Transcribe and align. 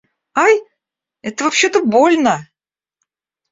Ай! 0.35 0.59
Это 1.21 1.43
вообще-то 1.43 1.83
больно! 1.85 2.49